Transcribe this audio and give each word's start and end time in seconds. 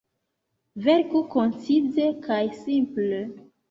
Verku 0.85 1.23
koncize 1.37 2.11
kaj 2.27 2.43
simple. 2.67 3.27